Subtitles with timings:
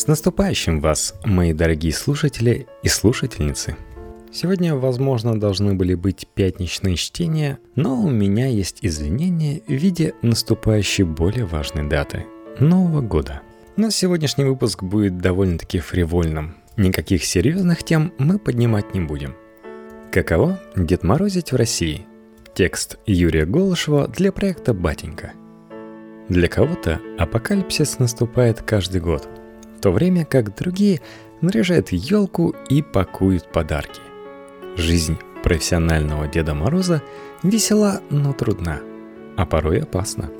[0.00, 3.76] С наступающим вас, мои дорогие слушатели и слушательницы!
[4.32, 11.04] Сегодня, возможно, должны были быть пятничные чтения, но у меня есть извинения в виде наступающей
[11.04, 12.24] более важной даты–
[12.60, 13.42] Нового года.
[13.76, 16.56] Но сегодняшний выпуск будет довольно-таки фривольным.
[16.78, 19.36] Никаких серьезных тем мы поднимать не будем.
[20.10, 22.06] Каково Дед Морозить в России?
[22.54, 25.32] Текст Юрия Голышева для проекта «Батенька».
[26.30, 29.28] Для кого-то апокалипсис наступает каждый год–
[29.80, 31.00] то время как другие
[31.40, 34.00] наряжают елку и пакуют подарки.
[34.76, 37.02] Жизнь профессионального Деда Мороза
[37.42, 38.80] весела, но трудна,
[39.36, 40.30] а порой опасна.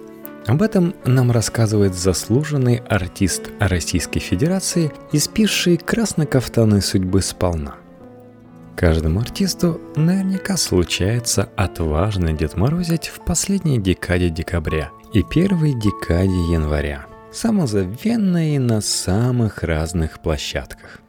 [0.47, 7.77] Об этом нам рассказывает заслуженный артист Российской Федерации, испивший краснокафтаны судьбы сполна.
[8.77, 17.07] Каждому артисту наверняка случается отважно Дед Морозить в последней декаде декабря и первой декаде января–
[17.33, 21.01] самозабвенно и на самых разных площадках.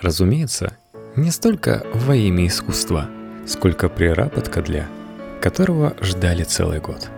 [0.00, 0.76] Разумеется,
[1.16, 3.08] не столько во имя искусства,
[3.46, 4.86] сколько приработка для,
[5.40, 7.08] которого ждали целый год.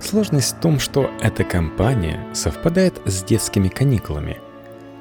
[0.00, 4.38] Сложность в том, что эта кампания совпадает с детскими каникулами,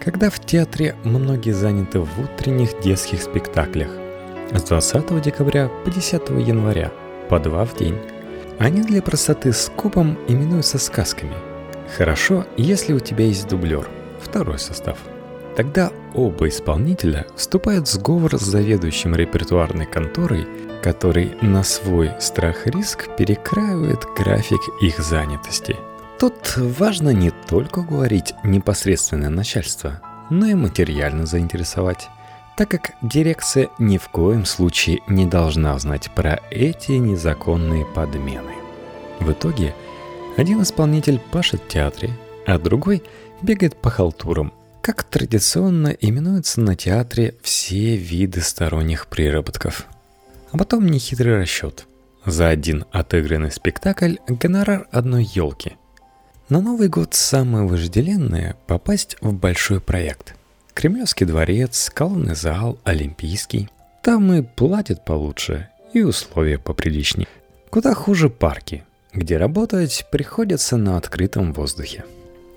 [0.04, 3.90] когда в театре многие заняты в утренних детских спектаклях
[4.52, 6.92] с 20 декабря по 10 января,
[7.30, 7.98] по два в день.
[8.60, 11.34] Они для простоты с купом именуются сказками–
[11.98, 13.88] Хорошо, если у тебя есть дублер,
[14.22, 14.98] второй состав.
[15.56, 20.48] Тогда оба исполнителя вступают в сговор с заведующим репертуарной конторой,
[20.82, 25.78] который на свой страх-риск перекраивает график их занятости.
[26.20, 32.10] Тут важно не только говорить непосредственное начальство, но и материально заинтересовать,
[32.58, 38.54] так как дирекция ни в коем случае не должна знать про эти незаконные подмены.
[39.20, 39.76] В итоге–
[40.38, 42.10] один исполнитель пашет в театре,
[42.46, 43.04] а другой
[43.42, 49.86] бегает по халтурам, как традиционно именуются на театре все виды сторонних приработков.
[50.52, 51.86] А потом нехитрый расчет.
[52.26, 55.74] За один отыгранный спектакль гонорар одной елки.
[56.50, 60.36] На Новый год самое вожделенное– попасть в большой проект.
[60.74, 63.70] Кремлевский дворец, колонный зал, Олимпийский.
[64.02, 67.28] Там и платят получше, и условия поприличнее.
[67.70, 72.06] Куда хуже парки– где работать приходится на открытом воздухе.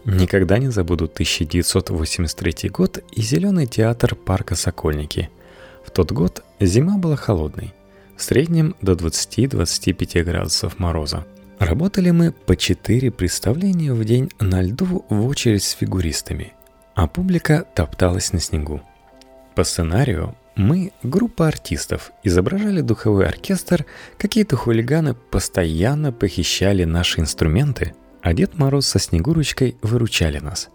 [0.05, 5.31] Никогда не забуду 1983 год и зеленый театр парка Сокольники.
[5.84, 7.75] В тот год зима была холодной,
[8.16, 11.27] в среднем до 20-25 градусов мороза.
[11.59, 16.53] Работали мы по 4 представления в день на льду в очередь с фигуристами,
[16.95, 18.83] а публика топталась на снегу.
[19.55, 23.84] По сценарию мы, группа артистов, изображали духовой оркестр,
[24.17, 30.71] какие-то хулиганы постоянно похищали наши инструменты, а Дед Мороз со Снегурочкой выручали нас.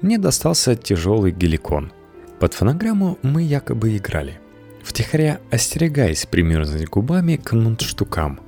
[0.00, 1.92] Мне достался тяжелый геликон.
[2.40, 4.40] Под фонограмму мы якобы играли,
[4.82, 8.40] втихаря остерегаясь примерзнуть губами к мундштукам.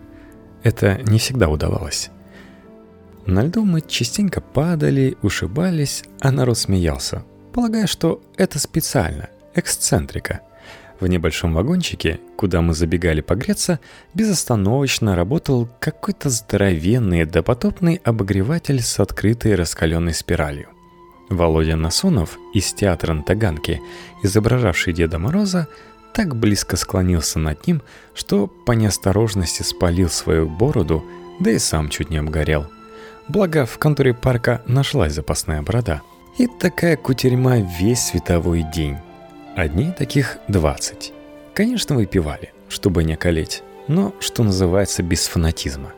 [0.64, 2.10] Это не всегда удавалось.
[3.24, 10.40] На льду мы частенько падали, ушибались, а народ смеялся, полагая, что это специально, эксцентрика–
[11.00, 13.80] в небольшом вагончике, куда мы забегали погреться,
[14.14, 20.68] безостановочно работал какой-то здоровенный допотопный обогреватель с открытой раскаленной спиралью.
[21.28, 23.22] Володя Насонов из театра на
[24.22, 25.68] изображавший Деда Мороза,
[26.12, 27.82] так близко склонился над ним,
[28.14, 31.04] что по неосторожности спалил свою бороду,
[31.40, 32.66] да и сам чуть не обгорел.
[33.28, 36.02] Благо, в конторе парка нашлась запасная борода.
[36.38, 38.98] И такая кутерьма весь световой день.
[39.56, 41.14] Одни таких 20.
[41.54, 45.92] Конечно, выпивали, чтобы не околеть, но, что называется, без фанатизма.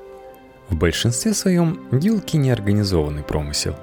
[0.68, 3.74] В большинстве своем елки неорганизованный промысел.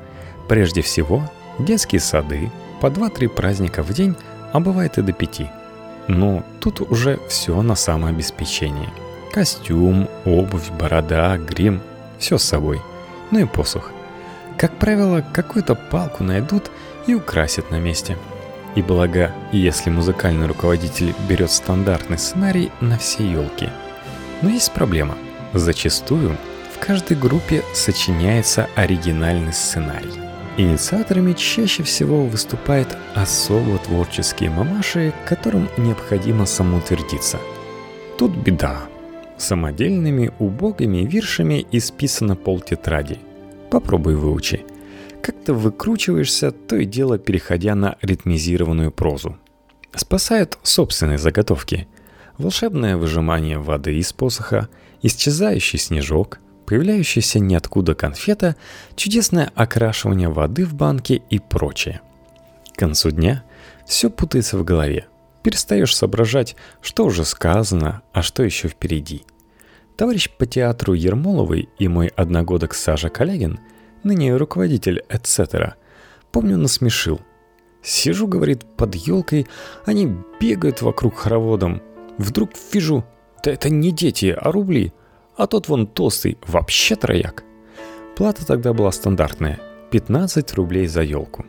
[0.48, 2.50] Прежде всего, детские сады,
[2.80, 4.16] по 2-3 праздника в день,
[4.54, 5.42] а бывает и до 5.
[6.08, 8.94] Но тут уже все на самообеспечение.
[9.34, 11.82] Костюм, обувь, борода, грим–
[12.18, 12.80] все с собой.
[13.30, 13.92] Ну и посух.
[14.58, 16.72] Как правило, какую-то палку найдут
[17.08, 18.18] и украсят на месте–
[18.76, 23.70] и благо, если музыкальный руководитель берет стандартный сценарий на все елки.
[24.42, 25.16] Но есть проблема.
[25.54, 26.38] Зачастую
[26.74, 30.12] в каждой группе сочиняется оригинальный сценарий.
[30.58, 37.40] Инициаторами чаще всего выступают особо творческие мамаши, которым необходимо самоутвердиться.
[38.18, 38.84] Тут беда.
[39.38, 43.20] Самодельными убогими виршами исписано полтетради.
[43.70, 44.66] Попробуй выучи–
[45.26, 49.38] как-то выкручиваешься, то и дело переходя на ритмизированную прозу.
[49.96, 51.88] Спасают собственные заготовки.
[52.38, 54.70] Волшебное выжимание воды из посоха,
[55.02, 56.38] исчезающий снежок,
[56.68, 58.56] появляющаяся ниоткуда конфета,
[58.96, 62.02] чудесное окрашивание воды в банке и прочее.
[62.76, 63.44] К концу дня
[63.88, 65.08] все путается в голове.
[65.42, 69.24] Перестаешь соображать, что уже сказано, а что еще впереди.
[69.98, 73.60] Товарищ по театру Ермоловой и мой одногодок Саша Калягин,
[74.06, 75.76] ныне руководитель «Эцетера»,
[76.32, 77.20] помню, насмешил.
[77.82, 79.48] Сижу, говорит, под елкой,
[79.86, 81.82] они бегают вокруг хороводом.
[82.18, 83.04] Вдруг вижу,
[83.44, 84.94] да это не дети, а рубли.
[85.36, 87.44] А тот вон толстый, вообще трояк.
[88.16, 89.60] Плата тогда была стандартная–
[89.92, 91.46] 15 рублей за елку.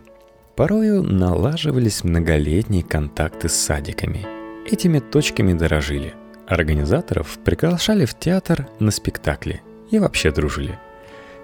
[0.57, 4.27] Порою налаживались многолетние контакты с садиками.
[4.71, 6.15] Этими точками дорожили.
[6.47, 10.79] Организаторов приглашали в театр на спектакли и вообще дружили.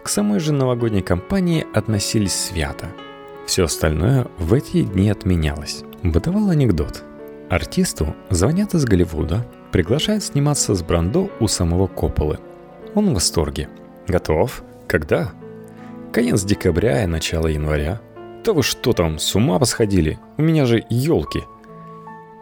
[0.02, 2.88] К самой же новогодней кампании относились свято.
[3.46, 5.84] Все остальное в эти дни отменялось.
[6.02, 7.04] Бытовал анекдот.
[7.49, 12.40] Артисту звонят из Голливуда, приглашают сниматься с Брандо у самого Копполы.
[12.94, 13.69] Он в восторге.
[14.08, 14.64] Готов?
[14.88, 15.32] Когда?
[16.12, 18.00] Конец декабря и начало января.
[18.44, 20.19] Да вы что там, с ума посходили?
[20.37, 21.44] У меня же елки.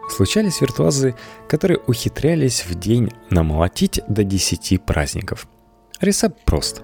[0.09, 1.15] Случались виртуазы,
[1.47, 5.47] которые ухитрялись в день намолотить до 10 праздников.
[5.99, 6.81] Рецепт прост.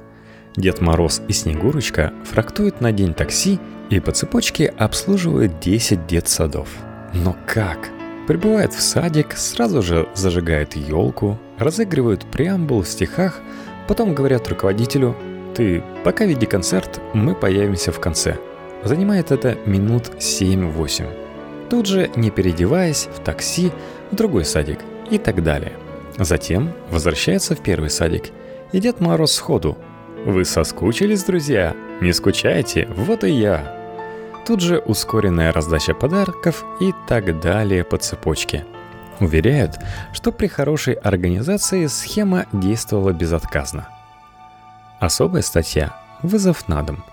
[0.58, 3.60] Дед Мороз и Снегурочка фрактуют на день такси
[3.92, 6.68] и по цепочке обслуживают 10 детсадов.
[7.14, 7.90] Но как?
[8.28, 13.40] Прибывают в садик, сразу же зажигают елку, разыгрывают преамбул в стихах,
[13.88, 15.16] потом говорят руководителю
[15.56, 18.38] «Ты пока веди концерт, мы появимся в конце».
[18.84, 21.06] Занимает это минут 7-8.
[21.70, 23.72] Тут же, не переодеваясь, в такси,
[24.12, 25.74] в другой садик и так далее.
[26.18, 28.26] Затем возвращается в первый садик.
[28.72, 29.78] И Дед Мороз сходу.
[30.26, 31.76] «Вы соскучились, друзья?
[32.02, 33.76] Не скучайте, вот и я!»
[34.46, 38.66] Тут же ускоренная раздача подарков и так далее по цепочке.
[39.20, 39.78] Уверяют,
[40.14, 43.90] что при хорошей организации схема действовала безотказно–
[45.00, 47.04] Особая статья «Вызов на дом».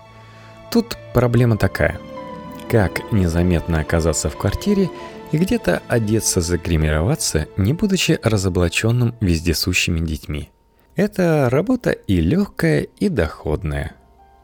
[0.71, 1.99] Тут проблема такая.
[2.69, 4.89] Как незаметно оказаться в квартире
[5.31, 10.49] и где-то одеться, загримироваться, не будучи разоблаченным вездесущими детьми.
[10.95, 13.93] Это работа и легкая, и доходная.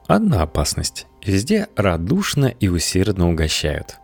[0.06, 1.06] Одна опасность.
[1.24, 3.96] Везде радушно и усердно угощают.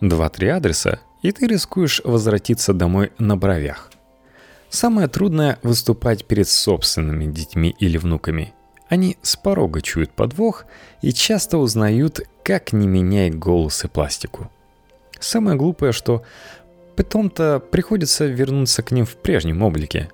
[0.00, 3.90] Два-три адреса, и ты рискуешь возвратиться домой на бровях.
[4.68, 8.52] Самое трудное– выступать перед собственными детьми или внуками–
[8.88, 10.66] они с порога чуют подвох
[11.02, 14.50] и часто узнают, как не меняй голос и пластику.
[15.18, 16.22] Самое глупое, что
[16.96, 20.10] потом-то приходится вернуться к ним в прежнем облике.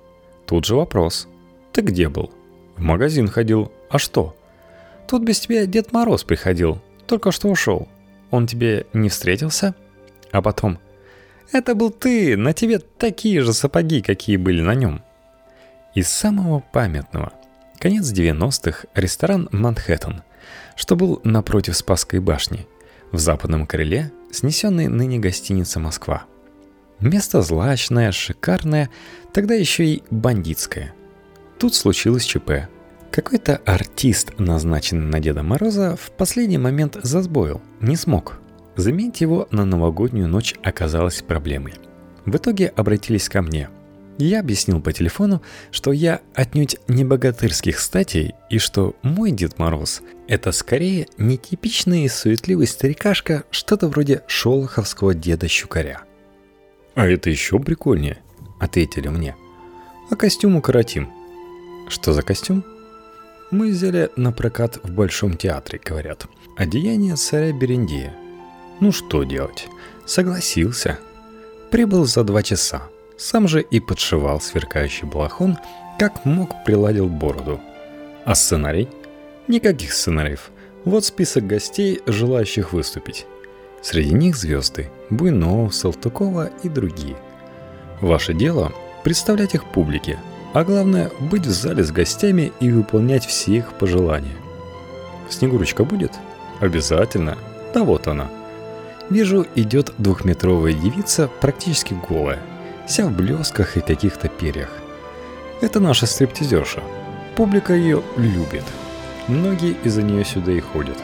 [0.47, 1.27] Тут же вопрос.
[1.73, 2.31] Ты где был?
[2.75, 3.71] В магазин ходил.
[3.89, 4.35] А что?
[5.07, 6.81] Тут без тебя Дед Мороз приходил.
[7.07, 7.87] Только что ушел.
[8.29, 9.75] Он тебе не встретился?
[10.31, 10.79] А потом.
[11.51, 15.03] Это был ты, на тебе такие же сапоги, какие были на нем.
[15.93, 17.33] Из самого памятного–
[17.81, 20.21] Конец 90-х, ресторан «Манхэттен»,
[20.75, 22.67] что был напротив Спасской башни,
[23.11, 26.25] в западном крыле, снесенной ныне гостиница «Москва».
[26.99, 28.91] Место злачное, шикарное,
[29.33, 30.93] тогда еще и бандитское.
[31.61, 32.67] Тут случилось ЧП.
[33.11, 38.39] Какой-то артист, назначенный на Деда Мороза, в последний момент засбоил, не смог.
[38.75, 41.75] Заменить его на новогоднюю ночь оказалось проблемой.
[42.25, 43.69] В итоге обратились ко мне–
[44.17, 45.41] я объяснил по телефону,
[45.71, 52.67] что я отнюдь не богатырских статей и что мой Дед Мороз– это скорее нетипичный суетливый
[52.67, 56.01] старикашка, что-то вроде шолоховского деда Щукаря.
[56.93, 58.17] «А это еще прикольнее»,–
[58.59, 59.35] ответили мне.
[60.09, 61.20] «А костюм укоротим».
[61.91, 62.63] «Что за костюм?»
[63.51, 66.25] «Мы взяли на прокат в Большом театре»,— говорят.
[66.55, 68.13] «Одеяние царя Берендея».
[68.79, 69.67] «Ну что делать?»
[70.05, 70.99] Согласился.
[71.69, 72.83] Прибыл за два часа.
[73.17, 75.57] Сам же и подшивал сверкающий балахон,
[75.99, 77.59] как мог приладил бороду.
[78.23, 78.87] А сценарий?
[79.49, 80.49] Никаких сценариев.
[80.85, 83.25] Вот список гостей, желающих выступить.
[83.81, 87.17] Среди них звезды Буйнов, Салтыкова и другие.
[87.99, 88.71] Ваше дело–
[89.03, 90.17] представлять их публике,
[90.53, 94.35] а главное– быть в зале с гостями и выполнять все их пожелания.
[95.29, 96.13] Снегурочка будет?
[96.59, 97.37] Обязательно.
[97.73, 98.29] Да вот она.
[99.09, 102.39] Вижу, идет двухметровая девица, практически голая–
[102.87, 104.69] вся в блесках и каких-то перьях.
[105.61, 106.81] Это наша стриптизерша.
[107.35, 108.65] Публика ее любит.
[109.27, 110.97] Многие из-за нее сюда и ходят.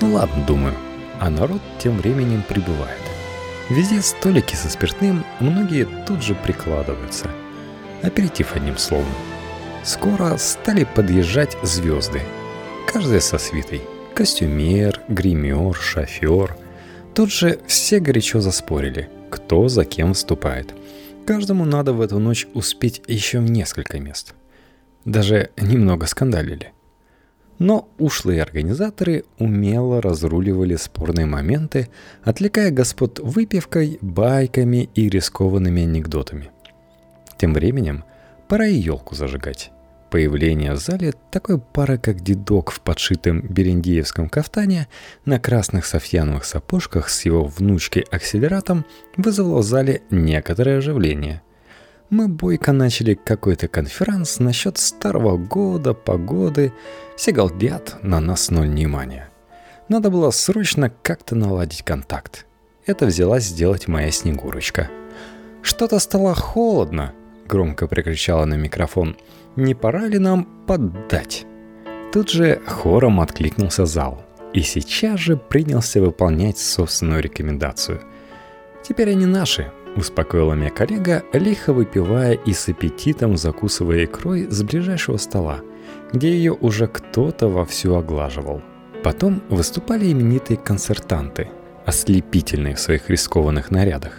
[0.00, 0.74] Ну ладно, думаю.
[1.18, 3.00] А народ тем временем прибывает.
[3.70, 7.28] Везде столики со спиртным, многие тут же прикладываются.
[8.04, 9.06] Аперитив одним словом.
[9.82, 12.20] Скоро стали подъезжать звезды.
[12.92, 13.82] Каждая со свитой.
[14.14, 16.56] Костюмер, гример, шофер.
[17.14, 20.74] Тут же все горячо заспорили– кто за кем вступает.
[21.26, 24.34] Каждому надо в эту ночь успеть еще в несколько мест.
[25.04, 26.72] Даже немного скандалили.
[27.58, 31.88] Но ушлые организаторы умело разруливали спорные моменты,
[32.22, 36.50] отвлекая господ выпивкой, байками и рискованными анекдотами.
[37.36, 38.04] Тем временем
[38.48, 39.70] пора и елку зажигать.
[40.10, 44.86] Появление в зале такой пары, как дедок в подшитом берендеевском кафтане
[45.24, 48.84] на красных софьяновых сапожках с его внучкой-акселератом
[49.16, 51.42] вызвало в зале некоторое оживление.
[52.10, 56.72] Мы бойко начали какой-то конферанс насчет старого года, погоды.
[57.16, 59.30] Все галдят, на нас ноль внимания.
[59.88, 62.46] Надо было срочно как-то наладить контакт.
[62.86, 64.90] Это взялась сделать моя Снегурочка.
[65.62, 67.14] «Что-то стало холодно»,—
[67.46, 69.16] громко прикричала на микрофон.
[69.56, 71.46] «Не пора ли нам поддать?»
[72.12, 74.24] Тут же хором откликнулся зал.
[74.52, 78.00] И сейчас же принялся выполнять собственную рекомендацию.
[78.82, 85.16] «Теперь они наши»,— успокоила меня коллега, лихо выпивая и с аппетитом закусывая икрой с ближайшего
[85.16, 85.60] стола,
[86.12, 88.62] где ее уже кто-то вовсю оглаживал.
[89.02, 91.48] Потом выступали именитые концертанты,
[91.84, 94.12] ослепительные в своих рискованных нарядах.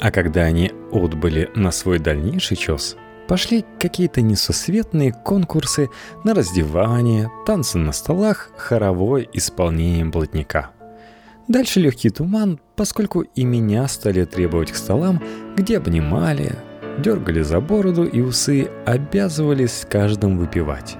[0.00, 5.90] А когда они отбыли на свой дальнейший чес, пошли какие-то несусветные конкурсы
[6.24, 10.70] на раздевание, танцы на столах, хоровое исполнение блатника—
[11.48, 15.22] Дальше легкий туман, поскольку и меня стали требовать к столам,
[15.56, 16.56] где обнимали,
[16.98, 20.98] дергали за бороду и усы, обязывались каждым выпивать.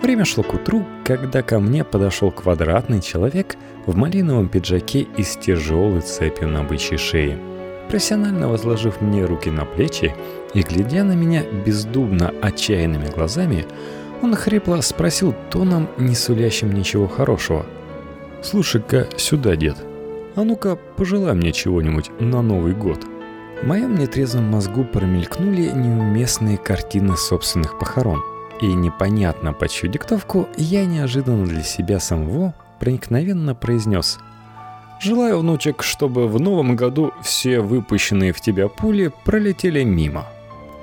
[0.00, 5.36] Время шло к утру, когда ко мне подошел квадратный человек в малиновом пиджаке и с
[5.36, 7.38] тяжелой цепью на бычьей шее.
[7.88, 10.14] Профессионально возложив мне руки на плечи
[10.54, 13.66] и глядя на меня бездумно отчаянными глазами,
[14.22, 17.66] он хрипло спросил тоном, не сулящим ничего хорошего–
[18.44, 19.78] «Слушай-ка сюда, дед.
[20.36, 23.02] А ну-ка, пожелай мне чего-нибудь на Новый год».
[23.62, 28.22] В моем нетрезвом мозгу промелькнули неуместные картины собственных похорон.
[28.60, 34.18] И непонятно под чью диктовку я неожиданно для себя самого проникновенно произнес
[35.04, 40.26] «Желаю, внучек, чтобы в новом году все выпущенные в тебя пули пролетели мимо».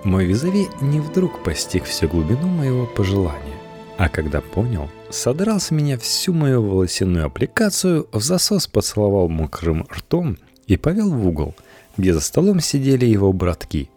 [0.03, 3.57] Мой визави не вдруг постиг всю глубину моего пожелания.
[3.97, 10.37] А когда понял, содрал с меня всю мою волосяную аппликацию, в засос поцеловал мокрым ртом
[10.67, 11.55] и повел в угол,
[11.97, 13.89] где за столом сидели его братки.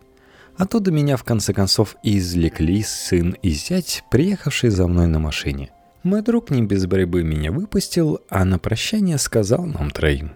[0.56, 5.70] Оттуда меня в конце концов и извлекли сын и зять, приехавший за мной на машине.
[6.04, 10.32] Мой друг не без борьбы меня выпустил, а на прощание сказал нам троим.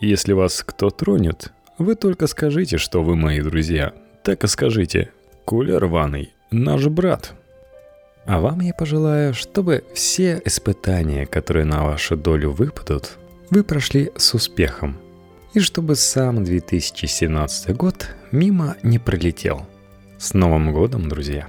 [0.00, 3.92] «Если вас кто тронет, вы только скажите, что вы мои друзья.
[4.22, 5.10] Так и скажите.
[5.44, 7.32] Коля рваный, наш брат».
[8.24, 13.18] А вам я пожелаю, чтобы все испытания, которые на вашу долю выпадут,
[13.50, 14.96] вы прошли с успехом.
[15.54, 19.66] И чтобы сам 2017 год мимо не пролетел.
[20.18, 21.48] С Новым годом, друзья!